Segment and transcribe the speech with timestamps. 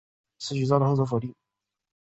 [0.39, 1.31] 此举遭到后者否定。